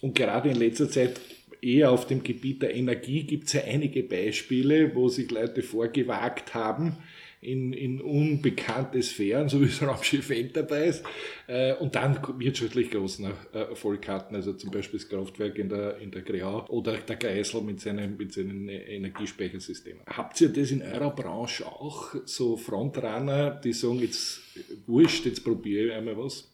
Und 0.01 0.15
gerade 0.15 0.49
in 0.49 0.55
letzter 0.55 0.89
Zeit 0.89 1.19
eher 1.65 1.91
auf 1.91 2.05
dem 2.05 2.23
Gebiet 2.23 2.61
der 2.61 2.75
Energie 2.75 3.23
gibt 3.23 3.47
es 3.47 3.53
ja 3.53 3.63
einige 3.63 4.03
Beispiele, 4.03 4.93
wo 4.95 5.09
sich 5.09 5.29
Leute 5.31 5.63
vorgewagt 5.63 6.53
haben 6.53 6.97
in, 7.41 7.73
in 7.73 8.01
unbekannte 8.01 9.01
Sphären, 9.01 9.49
so 9.49 9.61
wie 9.61 9.65
das 9.67 9.81
Raumschiff 9.87 10.29
Enterprise, 10.29 11.03
äh, 11.47 11.73
und 11.75 11.95
dann 11.95 12.17
wirtschaftlich 12.39 12.91
großen 12.91 13.31
Erfolg 13.53 14.07
hatten, 14.07 14.35
also 14.35 14.53
zum 14.53 14.71
Beispiel 14.71 14.99
das 14.99 15.09
Kraftwerk 15.09 15.57
in 15.57 15.69
der, 15.69 15.97
in 15.97 16.11
der 16.11 16.21
Greau 16.21 16.65
oder 16.67 16.93
der 16.93 17.15
Kreisel 17.17 17.61
mit 17.61 17.81
seinem, 17.81 18.17
mit 18.17 18.33
seinen 18.33 18.67
Energiespeichersystemen. 18.69 20.01
Habt 20.07 20.39
ihr 20.41 20.49
das 20.49 20.71
in 20.71 20.81
eurer 20.81 21.11
Branche 21.11 21.65
auch, 21.65 22.15
so 22.25 22.57
Frontrunner, 22.57 23.51
die 23.51 23.73
sagen, 23.73 23.99
jetzt 23.99 24.41
wurscht, 24.87 25.25
jetzt 25.25 25.43
probiere 25.43 25.87
ich 25.87 25.93
einmal 25.93 26.17
was? 26.17 26.51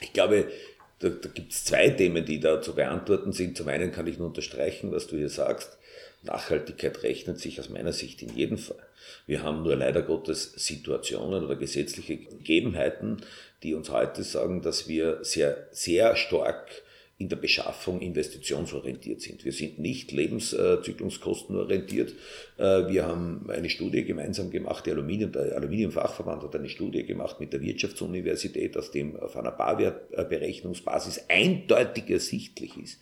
Ich 0.00 0.12
glaube, 0.12 0.48
da, 1.04 1.10
da 1.10 1.28
gibt 1.28 1.52
es 1.52 1.64
zwei 1.64 1.90
Themen, 1.90 2.24
die 2.24 2.40
da 2.40 2.62
zu 2.62 2.74
beantworten 2.74 3.32
sind. 3.32 3.56
Zum 3.56 3.68
einen 3.68 3.92
kann 3.92 4.06
ich 4.06 4.18
nur 4.18 4.28
unterstreichen, 4.28 4.90
was 4.90 5.06
du 5.06 5.16
hier 5.16 5.28
sagst. 5.28 5.76
Nachhaltigkeit 6.22 7.02
rechnet 7.02 7.38
sich 7.38 7.60
aus 7.60 7.68
meiner 7.68 7.92
Sicht 7.92 8.22
in 8.22 8.34
jedem 8.34 8.56
Fall. 8.56 8.82
Wir 9.26 9.42
haben 9.42 9.62
nur 9.62 9.76
leider 9.76 10.00
Gottes 10.00 10.52
Situationen 10.56 11.44
oder 11.44 11.56
gesetzliche 11.56 12.16
Gegebenheiten, 12.16 13.18
die 13.62 13.74
uns 13.74 13.90
heute 13.90 14.22
sagen, 14.22 14.62
dass 14.62 14.88
wir 14.88 15.22
sehr, 15.22 15.68
sehr 15.70 16.16
stark 16.16 16.70
in 17.24 17.28
der 17.30 17.36
Beschaffung 17.36 18.02
investitionsorientiert 18.02 19.22
sind. 19.22 19.46
Wir 19.46 19.52
sind 19.52 19.78
nicht 19.78 20.12
lebenszykluskostenorientiert. 20.12 22.12
Äh, 22.58 22.88
wir 22.88 23.06
haben 23.06 23.46
eine 23.48 23.70
Studie 23.70 24.04
gemeinsam 24.04 24.50
gemacht, 24.50 24.84
der 24.84 24.92
Aluminium, 24.92 25.32
der 25.32 25.56
Aluminiumfachverband 25.56 26.42
hat 26.42 26.54
eine 26.54 26.68
Studie 26.68 27.06
gemacht 27.06 27.40
mit 27.40 27.54
der 27.54 27.62
Wirtschaftsuniversität, 27.62 28.76
aus 28.76 28.90
dem 28.90 29.18
auf 29.18 29.38
einer 29.38 29.52
Barwertberechnungsbasis 29.52 31.24
eindeutig 31.28 32.10
ersichtlich 32.10 32.76
ist, 32.76 33.00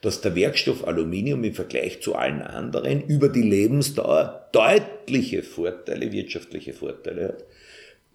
dass 0.00 0.22
der 0.22 0.34
Werkstoff 0.34 0.88
Aluminium 0.88 1.44
im 1.44 1.52
Vergleich 1.52 2.00
zu 2.00 2.14
allen 2.14 2.40
anderen 2.40 3.02
über 3.02 3.28
die 3.28 3.42
Lebensdauer 3.42 4.48
deutliche 4.52 5.42
Vorteile, 5.42 6.12
wirtschaftliche 6.12 6.72
Vorteile 6.72 7.28
hat 7.28 7.44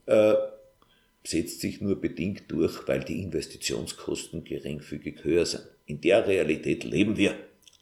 äh, 0.08 0.36
setzt 1.28 1.62
sich 1.62 1.82
nur 1.82 2.00
bedingt 2.00 2.44
durch, 2.48 2.88
weil 2.88 3.02
die 3.02 3.22
Investitionskosten 3.22 4.44
geringfügig 4.44 5.24
höher 5.24 5.46
sind. 5.46 5.64
In 5.86 6.02
der 6.02 6.28
Realität 6.28 6.84
leben 6.84 7.18
wir. 7.18 7.36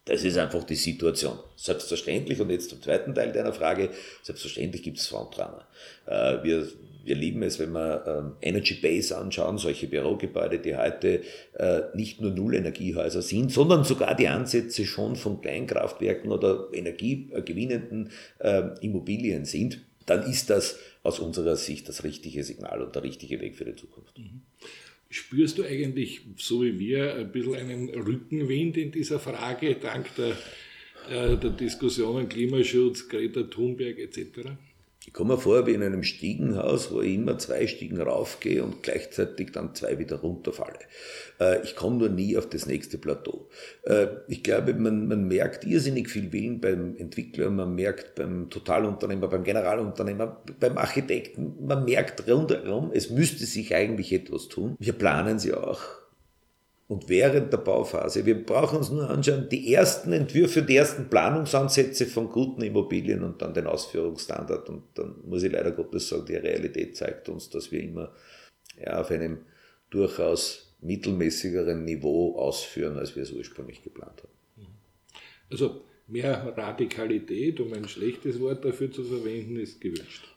Das 0.05 0.23
ist 0.25 0.37
einfach 0.37 0.65
die 0.65 0.75
Situation. 0.75 1.39
Selbstverständlich, 1.55 2.41
und 2.41 2.49
jetzt 2.49 2.69
zum 2.69 2.81
zweiten 2.81 3.15
Teil 3.15 3.31
deiner 3.31 3.53
Frage, 3.53 3.89
selbstverständlich 4.21 4.83
gibt 4.83 4.97
es 4.97 5.07
Frontrunner. 5.07 5.65
Äh, 6.05 6.43
wir, 6.43 6.67
wir 7.05 7.15
lieben 7.15 7.41
es, 7.41 7.57
wenn 7.57 7.71
wir 7.71 8.03
ähm, 8.05 8.33
Energy 8.41 8.73
Base 8.75 9.17
anschauen, 9.17 9.57
solche 9.57 9.87
Bürogebäude, 9.87 10.59
die 10.59 10.75
heute 10.75 11.21
äh, 11.53 11.81
nicht 11.93 12.19
nur 12.19 12.31
Nullenergiehäuser 12.31 13.21
sind, 13.21 13.51
sondern 13.53 13.85
sogar 13.85 14.13
die 14.15 14.27
Ansätze 14.27 14.85
schon 14.85 15.15
von 15.15 15.39
Kleinkraftwerken 15.39 16.31
oder 16.31 16.67
energiegewinnenden 16.73 18.09
äh, 18.39 18.63
Immobilien 18.81 19.45
sind, 19.45 19.79
dann 20.05 20.29
ist 20.29 20.49
das 20.49 20.79
aus 21.03 21.19
unserer 21.19 21.55
Sicht 21.55 21.89
das 21.89 22.03
richtige 22.03 22.43
Signal 22.43 22.81
und 22.81 22.95
der 22.95 23.03
richtige 23.03 23.39
Weg 23.41 23.55
für 23.55 23.65
die 23.65 23.75
Zukunft. 23.75 24.17
Mhm. 24.17 24.41
Spürst 25.09 25.59
du 25.59 25.63
eigentlich, 25.63 26.21
so 26.37 26.63
wie 26.63 26.79
wir, 26.79 27.15
ein 27.15 27.31
bisschen 27.31 27.55
einen 27.55 27.89
Rückenwind 27.89 28.77
in 28.77 28.91
dieser 28.91 29.19
Frage, 29.19 29.75
dank 29.75 30.07
der, 30.15 30.31
äh, 31.09 31.37
der 31.37 31.51
Diskussionen 31.51 32.27
Klimaschutz, 32.27 33.07
Greta 33.07 33.43
Thunberg 33.43 33.99
etc.? 33.99 34.57
Ich 35.13 35.17
komme 35.17 35.35
mir 35.35 35.39
vor 35.39 35.67
wie 35.67 35.75
in 35.75 35.83
einem 35.83 36.01
Stiegenhaus, 36.01 36.91
wo 36.91 36.99
ich 37.01 37.13
immer 37.13 37.37
zwei 37.37 37.67
Stiegen 37.67 38.01
raufgehe 38.01 38.63
und 38.63 38.81
gleichzeitig 38.81 39.51
dann 39.51 39.75
zwei 39.75 39.99
wieder 39.99 40.15
runterfalle. 40.15 40.79
Äh, 41.39 41.61
ich 41.61 41.75
komme 41.75 41.97
nur 41.97 42.09
nie 42.09 42.35
auf 42.35 42.49
das 42.49 42.65
nächste 42.65 42.97
Plateau. 42.97 43.47
Äh, 43.83 44.07
ich 44.27 44.41
glaube, 44.41 44.73
man, 44.73 45.07
man 45.07 45.27
merkt 45.27 45.65
irrsinnig 45.65 46.09
viel 46.09 46.33
Willen 46.33 46.59
beim 46.59 46.95
Entwickler, 46.97 47.51
man 47.51 47.75
merkt 47.75 48.15
beim 48.15 48.49
Totalunternehmer, 48.49 49.27
beim 49.27 49.43
Generalunternehmer, 49.43 50.41
beim 50.59 50.79
Architekten, 50.79 51.63
man 51.63 51.85
merkt 51.85 52.27
rundherum, 52.27 52.89
es 52.91 53.11
müsste 53.11 53.45
sich 53.45 53.75
eigentlich 53.75 54.11
etwas 54.13 54.47
tun. 54.47 54.75
Wir 54.79 54.93
planen 54.93 55.37
sie 55.37 55.53
auch 55.53 55.79
und 56.93 57.09
während 57.09 57.51
der 57.51 57.57
Bauphase. 57.57 58.23
Wir 58.23 58.45
brauchen 58.45 58.77
uns 58.77 58.91
nur 58.91 59.09
anschauen, 59.09 59.49
die 59.49 59.73
ersten 59.73 60.13
Entwürfe, 60.13 60.61
die 60.61 60.75
ersten 60.75 61.09
Planungsansätze 61.09 62.05
von 62.05 62.29
guten 62.29 62.61
Immobilien 62.61 63.23
und 63.23 63.41
dann 63.41 63.55
den 63.55 63.65
Ausführungsstandard. 63.65 64.69
Und 64.69 64.83
dann 64.93 65.15
muss 65.25 65.41
ich 65.41 65.51
leider 65.51 65.71
Gottes 65.71 66.07
sagen, 66.07 66.27
die 66.27 66.35
Realität 66.35 66.95
zeigt 66.95 67.29
uns, 67.29 67.49
dass 67.49 67.71
wir 67.71 67.81
immer 67.81 68.13
ja, 68.79 69.01
auf 69.01 69.09
einem 69.09 69.39
durchaus 69.89 70.75
mittelmäßigeren 70.81 71.83
Niveau 71.83 72.35
ausführen, 72.35 72.99
als 72.99 73.15
wir 73.15 73.23
es 73.23 73.31
ursprünglich 73.31 73.81
geplant 73.81 74.21
haben. 74.21 74.67
Also 75.49 75.81
mehr 76.07 76.53
Radikalität, 76.55 77.59
um 77.59 77.73
ein 77.73 77.87
schlechtes 77.87 78.39
Wort 78.39 78.63
dafür 78.63 78.91
zu 78.91 79.03
verwenden, 79.03 79.55
ist 79.55 79.81
gewünscht. 79.81 80.32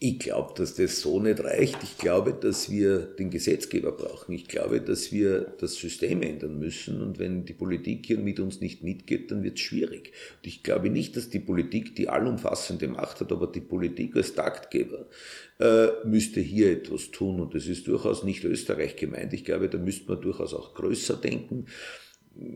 Ich 0.00 0.20
glaube, 0.20 0.54
dass 0.54 0.76
das 0.76 1.00
so 1.00 1.18
nicht 1.18 1.40
reicht. 1.42 1.82
Ich 1.82 1.98
glaube, 1.98 2.32
dass 2.32 2.70
wir 2.70 3.00
den 3.00 3.30
Gesetzgeber 3.30 3.90
brauchen. 3.90 4.32
Ich 4.32 4.46
glaube, 4.46 4.80
dass 4.80 5.10
wir 5.10 5.40
das 5.58 5.74
System 5.74 6.22
ändern 6.22 6.60
müssen. 6.60 7.02
Und 7.02 7.18
wenn 7.18 7.44
die 7.44 7.52
Politik 7.52 8.06
hier 8.06 8.18
mit 8.18 8.38
uns 8.38 8.60
nicht 8.60 8.84
mitgeht, 8.84 9.32
dann 9.32 9.42
wird 9.42 9.56
es 9.56 9.62
schwierig. 9.62 10.12
Und 10.36 10.46
ich 10.46 10.62
glaube 10.62 10.88
nicht, 10.88 11.16
dass 11.16 11.30
die 11.30 11.40
Politik 11.40 11.96
die 11.96 12.08
allumfassende 12.08 12.86
Macht 12.86 13.18
hat, 13.18 13.32
aber 13.32 13.48
die 13.48 13.60
Politik 13.60 14.14
als 14.14 14.34
Taktgeber 14.34 15.06
äh, 15.58 15.88
müsste 16.04 16.38
hier 16.38 16.70
etwas 16.70 17.10
tun. 17.10 17.40
Und 17.40 17.56
das 17.56 17.66
ist 17.66 17.88
durchaus 17.88 18.22
nicht 18.22 18.44
Österreich 18.44 18.94
gemeint. 18.94 19.32
Ich 19.32 19.44
glaube, 19.44 19.68
da 19.68 19.78
müsste 19.78 20.12
man 20.12 20.20
durchaus 20.20 20.54
auch 20.54 20.74
größer 20.74 21.16
denken. 21.16 21.66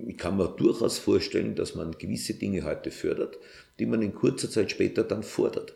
Ich 0.07 0.17
kann 0.17 0.37
mir 0.37 0.47
durchaus 0.47 1.01
vorstellen, 1.01 1.57
dass 1.57 1.75
man 1.75 1.99
gewisse 1.99 2.35
Dinge 2.35 2.63
heute 2.63 2.93
fördert, 2.93 3.37
die 3.81 3.87
man 3.87 4.01
in 4.01 4.15
kurzer 4.15 4.49
Zeit 4.49 4.71
später 4.71 5.03
dann 5.03 5.25
fordert. 5.25 5.75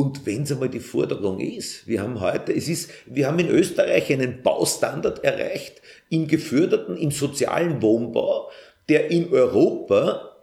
Und 0.00 0.24
wenn 0.24 0.44
es 0.44 0.52
einmal 0.52 0.70
die 0.70 0.80
Forderung 0.80 1.40
ist, 1.40 1.86
wir 1.86 2.00
haben 2.00 2.20
heute, 2.22 2.54
es 2.54 2.68
ist, 2.68 2.90
wir 3.04 3.26
haben 3.26 3.38
in 3.38 3.50
Österreich 3.50 4.10
einen 4.10 4.42
Baustandard 4.42 5.22
erreicht 5.22 5.82
im 6.08 6.26
geförderten, 6.26 6.96
im 6.96 7.10
sozialen 7.10 7.82
Wohnbau, 7.82 8.50
der 8.88 9.10
in 9.10 9.30
Europa 9.30 10.38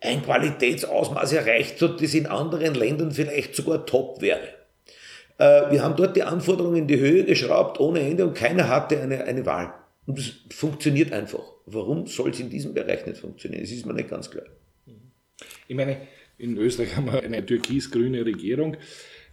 ein 0.00 0.22
Qualitätsausmaß 0.22 1.34
erreicht 1.34 1.82
hat, 1.82 2.00
das 2.00 2.14
in 2.14 2.24
anderen 2.24 2.74
Ländern 2.74 3.12
vielleicht 3.12 3.54
sogar 3.54 3.84
top 3.84 4.22
wäre. 4.22 4.48
Äh, 5.36 5.70
wir 5.70 5.82
haben 5.82 5.96
dort 5.96 6.16
die 6.16 6.22
Anforderungen 6.22 6.76
in 6.76 6.86
die 6.86 6.98
Höhe 6.98 7.24
geschraubt 7.24 7.80
ohne 7.80 8.00
Ende 8.00 8.26
und 8.26 8.32
keiner 8.32 8.68
hatte 8.68 8.98
eine, 9.02 9.24
eine 9.24 9.44
Wahl. 9.44 9.74
Und 10.06 10.18
es 10.18 10.32
funktioniert 10.48 11.12
einfach. 11.12 11.44
Warum 11.66 12.06
soll 12.06 12.30
es 12.30 12.40
in 12.40 12.48
diesem 12.48 12.72
Bereich 12.72 13.04
nicht 13.04 13.18
funktionieren? 13.18 13.64
Das 13.64 13.70
ist 13.70 13.84
mir 13.84 13.92
nicht 13.92 14.08
ganz 14.08 14.30
klar. 14.30 14.46
Ich 15.68 15.76
meine, 15.76 15.98
in 16.38 16.56
Österreich 16.56 16.96
haben 16.96 17.06
wir 17.06 17.22
eine 17.22 17.44
türkis-grüne 17.44 18.24
Regierung. 18.24 18.76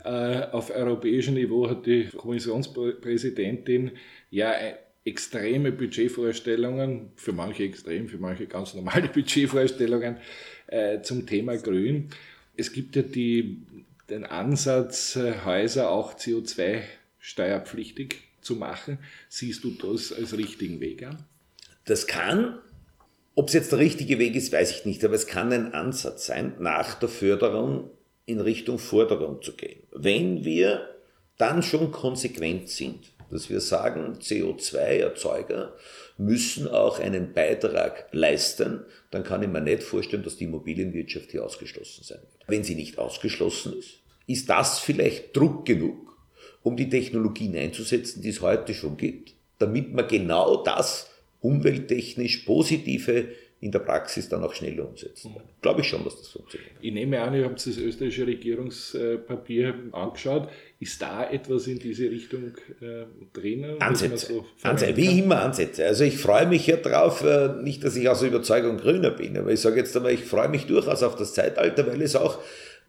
Äh, 0.03 0.47
auf 0.51 0.71
europäischem 0.71 1.35
Niveau 1.35 1.69
hat 1.69 1.85
die 1.85 2.05
Kommissionspräsidentin 2.05 3.91
ja 4.29 4.53
extreme 5.03 5.71
Budgetvorstellungen, 5.71 7.11
für 7.15 7.33
manche 7.33 7.63
extrem, 7.63 8.07
für 8.07 8.17
manche 8.17 8.47
ganz 8.47 8.73
normale 8.73 9.07
Budgetvorstellungen 9.13 10.17
äh, 10.67 11.01
zum 11.01 11.25
Thema 11.25 11.57
Grün. 11.57 12.09
Es 12.55 12.71
gibt 12.71 12.95
ja 12.95 13.01
die, 13.01 13.57
den 14.09 14.25
Ansatz, 14.25 15.15
äh, 15.15 15.33
Häuser 15.45 15.89
auch 15.89 16.15
CO2-steuerpflichtig 16.15 18.15
zu 18.41 18.55
machen. 18.55 18.99
Siehst 19.29 19.63
du 19.63 19.71
das 19.71 20.13
als 20.13 20.37
richtigen 20.37 20.79
Weg 20.79 21.03
an? 21.03 21.23
Das 21.85 22.07
kann 22.07 22.59
ob 23.35 23.47
es 23.47 23.53
jetzt 23.53 23.71
der 23.71 23.79
richtige 23.79 24.19
Weg 24.19 24.35
ist, 24.35 24.51
weiß 24.51 24.71
ich 24.71 24.85
nicht, 24.85 25.03
aber 25.05 25.15
es 25.15 25.27
kann 25.27 25.51
ein 25.51 25.73
Ansatz 25.73 26.25
sein, 26.25 26.55
nach 26.59 26.95
der 26.95 27.09
Förderung 27.09 27.89
in 28.25 28.39
Richtung 28.39 28.77
Forderung 28.77 29.41
zu 29.41 29.53
gehen. 29.53 29.83
Wenn 29.91 30.43
wir 30.43 30.89
dann 31.37 31.63
schon 31.63 31.91
konsequent 31.91 32.69
sind, 32.69 33.11
dass 33.31 33.49
wir 33.49 33.61
sagen, 33.61 34.17
CO2-Erzeuger 34.19 35.73
müssen 36.17 36.67
auch 36.67 36.99
einen 36.99 37.33
Beitrag 37.33 38.09
leisten, 38.11 38.85
dann 39.09 39.23
kann 39.23 39.41
ich 39.41 39.49
mir 39.49 39.61
nicht 39.61 39.83
vorstellen, 39.83 40.23
dass 40.23 40.37
die 40.37 40.43
Immobilienwirtschaft 40.43 41.31
hier 41.31 41.45
ausgeschlossen 41.45 42.03
sein 42.03 42.19
wird. 42.19 42.47
Wenn 42.47 42.63
sie 42.63 42.75
nicht 42.75 42.99
ausgeschlossen 42.99 43.77
ist, 43.79 43.99
ist 44.27 44.49
das 44.49 44.79
vielleicht 44.79 45.35
Druck 45.35 45.65
genug, 45.65 46.17
um 46.61 46.75
die 46.77 46.89
Technologien 46.89 47.55
einzusetzen, 47.55 48.21
die 48.21 48.29
es 48.29 48.41
heute 48.41 48.73
schon 48.73 48.97
gibt, 48.97 49.33
damit 49.57 49.93
man 49.93 50.07
genau 50.07 50.63
das 50.63 51.09
umwelttechnisch 51.41 52.37
positive 52.37 53.25
in 53.61 53.71
der 53.71 53.79
Praxis 53.79 54.27
dann 54.27 54.43
auch 54.43 54.55
schneller 54.55 54.87
umsetzen. 54.87 55.33
Mhm. 55.33 55.41
Glaube 55.61 55.81
ich 55.81 55.87
schon, 55.87 56.03
dass 56.03 56.17
das 56.17 56.29
funktioniert. 56.29 56.71
Ich 56.81 56.91
nehme 56.91 57.21
an, 57.21 57.35
ihr 57.35 57.45
habt 57.45 57.65
das 57.65 57.77
österreichische 57.77 58.25
Regierungspapier 58.25 59.75
angeschaut. 59.91 60.49
Ist 60.79 60.99
da 60.99 61.29
etwas 61.29 61.67
in 61.67 61.77
diese 61.77 62.09
Richtung 62.09 62.53
äh, 62.81 63.05
drinnen? 63.33 63.79
Ansätze. 63.79 64.33
So 64.33 64.45
Ansätze. 64.63 64.97
Wie 64.97 65.19
immer 65.19 65.41
Ansätze. 65.43 65.85
Also 65.85 66.03
ich 66.03 66.17
freue 66.17 66.47
mich 66.47 66.65
ja 66.65 66.77
drauf, 66.77 67.23
äh, 67.23 67.61
nicht, 67.61 67.83
dass 67.83 67.95
ich 67.95 68.09
aus 68.09 68.23
Überzeugung 68.23 68.77
Grüner 68.77 69.11
bin, 69.11 69.37
aber 69.37 69.51
ich 69.51 69.59
sage 69.59 69.77
jetzt 69.77 69.95
einmal, 69.95 70.13
ich 70.13 70.23
freue 70.23 70.49
mich 70.49 70.65
durchaus 70.65 71.03
auf 71.03 71.15
das 71.15 71.35
Zeitalter, 71.35 71.85
weil 71.85 72.01
es 72.01 72.15
auch, 72.15 72.39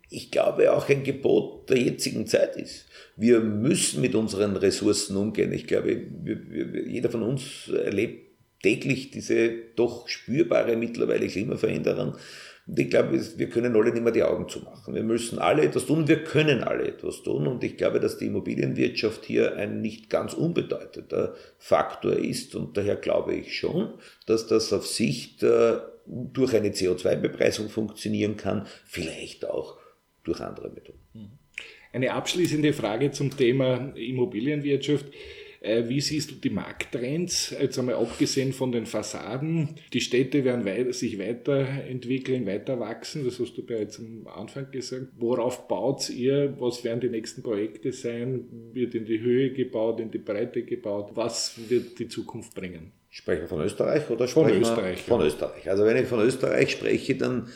ich 0.09 0.31
glaube, 0.31 0.73
auch 0.73 0.89
ein 0.89 1.05
Gebot 1.05 1.69
der 1.69 1.77
jetzigen 1.79 2.27
Zeit 2.27 2.57
ist. 2.57 2.87
Wir 3.15 3.41
müssen 3.41 4.01
mit 4.01 4.15
unseren 4.15 4.57
Ressourcen 4.57 5.17
umgehen. 5.17 5.53
Ich 5.53 5.67
glaube, 5.67 6.01
wir, 6.23 6.51
wir, 6.51 6.89
jeder 6.89 7.11
von 7.11 7.23
uns 7.23 7.69
erlebt 7.69 8.32
täglich 8.63 9.11
diese 9.11 9.51
doch 9.77 10.09
spürbare 10.09 10.77
mittlerweile 10.77 11.27
Klimaveränderung. 11.27 12.17
Und 12.65 12.79
ich 12.79 12.91
glaube, 12.91 13.21
wir 13.37 13.49
können 13.49 13.75
alle 13.75 13.93
nicht 13.93 14.05
mehr 14.05 14.13
die 14.13 14.23
Augen 14.23 14.49
zumachen. 14.49 14.95
Wir 14.95 15.03
müssen 15.03 15.41
alle 15.41 15.63
etwas 15.63 15.87
tun, 15.87 16.07
wir 16.07 16.23
können 16.23 16.63
alle 16.63 16.87
etwas 16.87 17.23
tun. 17.25 17.49
Und 17.49 17.65
ich 17.65 17.77
glaube, 17.77 17.99
dass 17.99 18.19
die 18.19 18.27
Immobilienwirtschaft 18.27 19.25
hier 19.25 19.57
ein 19.57 19.81
nicht 19.81 20.09
ganz 20.09 20.33
unbedeutender 20.33 21.35
Faktor 21.59 22.13
ist. 22.13 22.55
Und 22.55 22.77
daher 22.77 22.95
glaube 22.95 23.35
ich 23.35 23.59
schon, 23.59 23.95
dass 24.27 24.47
das 24.47 24.73
auf 24.73 24.87
Sicht 24.87 25.43
äh, 25.43 25.79
durch 26.07 26.55
eine 26.55 26.71
CO2-Bepreisung 26.71 27.69
funktionieren 27.69 28.37
kann, 28.37 28.67
vielleicht 28.85 29.45
auch 29.45 29.79
durch 30.23 30.41
andere 30.41 30.71
Methoden. 30.71 31.01
Eine 31.93 32.13
abschließende 32.13 32.73
Frage 32.73 33.11
zum 33.11 33.37
Thema 33.37 33.93
Immobilienwirtschaft. 33.97 35.07
Äh, 35.63 35.89
wie 35.89 36.01
siehst 36.01 36.33
du 36.33 36.35
die 36.35 36.51
Markttrends, 36.51 37.55
jetzt 37.59 37.79
einmal 37.79 37.95
abgesehen 37.95 38.53
von 38.53 38.73
den 38.73 38.85
Fassaden? 38.85 39.77
Die 39.93 40.01
Städte 40.01 40.45
werden 40.45 40.93
sich 40.93 41.21
weiterentwickeln, 41.21 42.47
weiter 42.47 42.81
wachsen, 42.81 43.25
das 43.25 43.39
hast 43.39 43.55
du 43.55 43.65
bereits 43.65 44.01
am 44.01 44.27
Anfang 44.27 44.73
gesagt. 44.73 45.07
Worauf 45.19 45.69
baut 45.69 46.11
ihr? 46.11 46.57
Was 46.59 46.83
werden 46.83 47.01
die 47.01 47.11
nächsten 47.11 47.45
Projekte 47.45 47.93
sein? 47.93 48.47
Wird 48.73 48.97
in 48.97 49.05
die 49.05 49.21
Höhe 49.21 49.53
gebaut, 49.53 50.01
in 50.01 50.11
die 50.11 50.19
Breite 50.19 50.65
gebaut? 50.65 51.13
Was 51.15 51.55
wird 51.69 51.97
die 52.01 52.09
Zukunft 52.09 52.55
bringen? 52.57 52.91
Sprechen 53.09 53.43
wir 53.43 53.49
von 53.49 53.61
Österreich 53.61 54.11
oder 54.11 54.27
von 54.27 54.51
Österreich? 54.51 55.03
Von 55.03 55.21
ja. 55.21 55.27
Österreich. 55.27 55.71
Also 55.71 55.85
wenn 55.85 55.97
ich 55.97 56.09
von 56.09 56.21
Österreich 56.21 56.73
spreche, 56.73 57.15
dann 57.15 57.49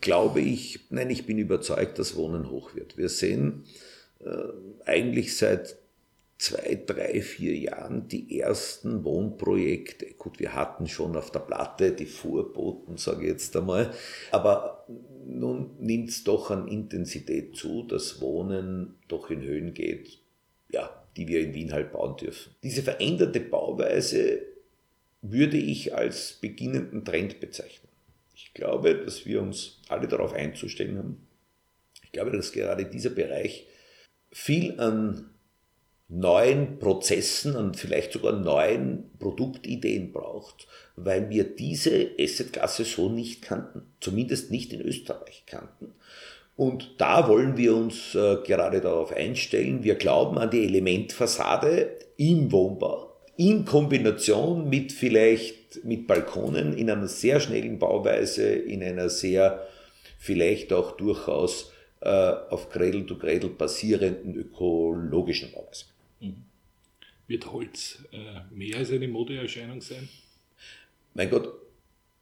glaube 0.00 0.40
ich, 0.40 0.80
nein, 0.90 1.10
ich 1.10 1.26
bin 1.26 1.38
überzeugt, 1.38 2.00
dass 2.00 2.16
Wohnen 2.16 2.50
hoch 2.50 2.74
wird. 2.74 2.98
Wir 2.98 3.08
sehen 3.08 3.62
äh, 4.24 4.30
eigentlich 4.84 5.36
seit 5.36 5.76
zwei, 6.38 6.82
drei, 6.86 7.22
vier 7.22 7.56
Jahren 7.56 8.08
die 8.08 8.38
ersten 8.38 9.04
Wohnprojekte. 9.04 10.14
Gut, 10.14 10.38
wir 10.38 10.54
hatten 10.54 10.86
schon 10.86 11.16
auf 11.16 11.30
der 11.30 11.40
Platte 11.40 11.92
die 11.92 12.06
Vorboten, 12.06 12.96
sage 12.98 13.22
ich 13.22 13.30
jetzt 13.30 13.56
einmal, 13.56 13.92
aber 14.30 14.86
nun 15.24 15.76
nimmt 15.78 16.10
es 16.10 16.24
doch 16.24 16.50
an 16.50 16.68
Intensität 16.68 17.56
zu, 17.56 17.82
dass 17.82 18.20
Wohnen 18.20 18.96
doch 19.08 19.30
in 19.30 19.42
Höhen 19.42 19.74
geht, 19.74 20.18
ja, 20.70 21.04
die 21.16 21.26
wir 21.26 21.40
in 21.40 21.54
Wien 21.54 21.72
halt 21.72 21.92
bauen 21.92 22.16
dürfen. 22.16 22.54
Diese 22.62 22.82
veränderte 22.82 23.40
Bauweise 23.40 24.42
würde 25.22 25.56
ich 25.56 25.94
als 25.94 26.34
beginnenden 26.34 27.04
Trend 27.04 27.40
bezeichnen. 27.40 27.88
Ich 28.34 28.52
glaube, 28.52 28.94
dass 28.94 29.24
wir 29.24 29.40
uns 29.40 29.80
alle 29.88 30.06
darauf 30.06 30.34
einzustellen 30.34 30.98
haben. 30.98 31.26
Ich 32.04 32.12
glaube, 32.12 32.30
dass 32.30 32.52
gerade 32.52 32.84
dieser 32.84 33.10
Bereich 33.10 33.66
viel 34.30 34.78
an 34.78 35.30
neuen 36.08 36.78
Prozessen 36.78 37.56
und 37.56 37.76
vielleicht 37.76 38.12
sogar 38.12 38.32
neuen 38.32 39.10
Produktideen 39.18 40.12
braucht, 40.12 40.68
weil 40.94 41.30
wir 41.30 41.44
diese 41.44 42.10
Assetklasse 42.18 42.84
so 42.84 43.08
nicht 43.08 43.42
kannten, 43.42 43.82
zumindest 44.00 44.50
nicht 44.50 44.72
in 44.72 44.80
Österreich 44.80 45.44
kannten. 45.46 45.92
Und 46.54 46.94
da 46.98 47.28
wollen 47.28 47.56
wir 47.56 47.76
uns 47.76 48.14
äh, 48.14 48.38
gerade 48.46 48.80
darauf 48.80 49.12
einstellen. 49.12 49.84
Wir 49.84 49.96
glauben 49.96 50.38
an 50.38 50.50
die 50.50 50.64
Elementfassade 50.64 51.90
im 52.16 52.50
Wohnbau 52.50 53.06
in 53.36 53.64
Kombination 53.64 54.68
mit 54.68 54.92
vielleicht 54.92 55.84
mit 55.84 56.06
Balkonen 56.06 56.76
in 56.76 56.90
einer 56.90 57.08
sehr 57.08 57.40
schnellen 57.40 57.78
Bauweise, 57.78 58.46
in 58.46 58.82
einer 58.82 59.10
sehr 59.10 59.66
vielleicht 60.18 60.72
auch 60.72 60.96
durchaus 60.96 61.72
äh, 62.00 62.08
auf 62.08 62.70
Cradle 62.70 63.04
to 63.04 63.16
Cradle 63.16 63.50
basierenden 63.50 64.34
ökologischen 64.34 65.52
Bauweise. 65.52 65.84
Mhm. 66.20 66.44
Wird 67.26 67.50
Holz 67.52 68.04
äh, 68.12 68.54
mehr 68.54 68.78
als 68.78 68.90
eine 68.90 69.08
Modeerscheinung 69.08 69.80
sein? 69.80 70.08
Mein 71.14 71.30
Gott, 71.30 71.52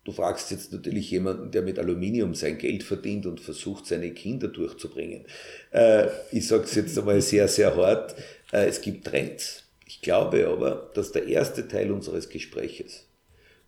du 0.04 0.12
fragst 0.12 0.50
jetzt 0.50 0.72
natürlich 0.72 1.10
jemanden, 1.10 1.50
der 1.50 1.62
mit 1.62 1.78
Aluminium 1.78 2.34
sein 2.34 2.58
Geld 2.58 2.82
verdient 2.82 3.26
und 3.26 3.40
versucht, 3.40 3.86
seine 3.86 4.12
Kinder 4.12 4.48
durchzubringen. 4.48 5.26
Äh, 5.72 6.08
ich 6.30 6.46
sage 6.46 6.64
es 6.64 6.74
jetzt 6.74 6.98
einmal 6.98 7.20
sehr, 7.20 7.48
sehr 7.48 7.76
hart. 7.76 8.14
Äh, 8.52 8.66
es 8.66 8.80
gibt 8.80 9.06
Trends. 9.06 9.64
Ich 9.86 10.00
glaube 10.00 10.46
aber, 10.48 10.90
dass 10.94 11.12
der 11.12 11.26
erste 11.26 11.68
Teil 11.68 11.90
unseres 11.90 12.30
Gespräches, 12.30 13.06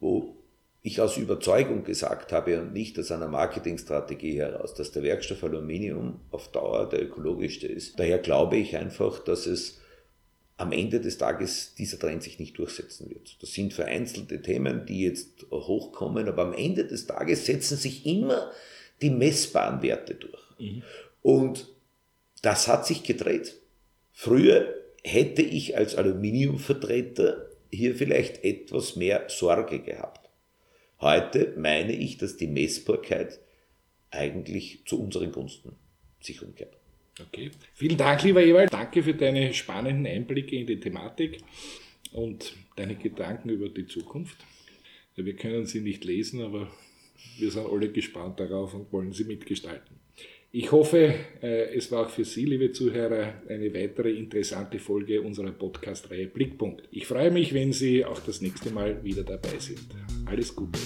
wo 0.01 0.37
ich 0.83 1.01
aus 1.01 1.17
Überzeugung 1.17 1.83
gesagt 1.83 2.33
habe 2.33 2.61
und 2.61 2.73
nicht 2.73 2.99
aus 2.99 3.11
einer 3.11 3.27
Marketingstrategie 3.27 4.39
heraus, 4.39 4.73
dass 4.73 4.93
der 4.93 5.03
Werkstoff 5.03 5.43
Aluminium 5.43 6.21
auf 6.31 6.53
Dauer 6.53 6.89
der 6.89 7.03
ökologischste 7.03 7.67
ist. 7.67 7.99
Daher 7.99 8.19
glaube 8.19 8.57
ich 8.57 8.77
einfach, 8.77 9.19
dass 9.19 9.47
es 9.47 9.81
am 10.57 10.73
Ende 10.73 11.01
des 11.01 11.19
Tages 11.19 11.75
dieser 11.75 11.99
Trend 11.99 12.23
sich 12.23 12.39
nicht 12.39 12.59
durchsetzen 12.59 13.11
wird. 13.11 13.37
Das 13.43 13.53
sind 13.53 13.75
vereinzelte 13.75 14.41
Themen, 14.41 14.87
die 14.87 15.03
jetzt 15.03 15.47
hochkommen, 15.51 16.29
aber 16.29 16.43
am 16.43 16.55
Ende 16.55 16.87
des 16.87 17.07
Tages 17.07 17.45
setzen 17.45 17.77
sich 17.77 18.07
immer 18.07 18.51
die 19.03 19.11
messbaren 19.11 19.83
Werte 19.83 20.15
durch. 20.15 20.43
Mhm. 20.59 20.83
Und 21.23 21.69
das 22.41 22.69
hat 22.69 22.87
sich 22.87 23.03
gedreht. 23.03 23.57
Früher 24.13 24.73
hätte 25.03 25.43
ich 25.43 25.77
als 25.77 25.95
Aluminiumvertreter 25.95 27.51
hier 27.71 27.95
vielleicht 27.95 28.43
etwas 28.45 28.97
mehr 28.97 29.25
Sorge 29.29 29.81
gehabt. 29.81 30.31
Heute 31.01 31.53
meine 31.59 31.93
ich, 31.93 32.17
dass 32.17 32.37
die 32.37 32.47
Messbarkeit 32.47 33.41
eigentlich 34.11 34.83
zu 34.87 35.03
unseren 35.03 35.33
Gunsten 35.33 35.77
sich 36.21 36.43
umkehrt. 36.43 36.76
Okay. 37.21 37.51
Vielen 37.75 37.97
Dank, 37.97 38.23
lieber 38.23 38.43
Ewald. 38.43 38.73
Danke 38.73 39.03
für 39.03 39.15
deine 39.15 39.55
spannenden 39.55 40.07
Einblicke 40.07 40.57
in 40.57 40.67
die 40.67 40.79
Thematik 40.79 41.39
und 42.13 42.55
deine 42.77 42.97
Gedanken 42.97 43.49
über 43.49 43.69
die 43.69 43.87
Zukunft. 43.87 44.37
Wir 45.17 45.35
können 45.35 45.65
sie 45.65 45.81
nicht 45.81 46.05
lesen, 46.05 46.43
aber 46.43 46.71
wir 47.39 47.51
sind 47.51 47.67
alle 47.67 47.91
gespannt 47.91 48.39
darauf 48.39 48.75
und 48.75 48.93
wollen 48.93 49.13
sie 49.13 49.25
mitgestalten. 49.25 49.97
Ich 50.53 50.73
hoffe, 50.73 51.15
äh, 51.43 51.75
es 51.75 51.91
war 51.93 52.07
auch 52.07 52.11
für 52.11 52.25
Sie, 52.25 52.47
liebe 52.47 52.73
Zuhörer, 52.73 53.43
eine 53.49 53.75
weitere 53.75 54.13
interessante 54.13 54.79
Folge 54.79 55.21
unserer 55.21 55.51
Podcast-Reihe 55.51 56.29
Blickpunkt. 56.29 56.89
Ich 56.91 57.07
freue 57.07 57.31
mich, 57.31 57.53
wenn 57.53 57.73
Sie 57.73 58.05
auch 58.05 58.21
das 58.21 58.41
nächste 58.41 58.71
Mal 58.71 59.05
wieder 59.05 59.25
dabei 59.25 59.59
sind. 59.59 59.81
Alles 60.25 60.55
Gute. 60.55 60.79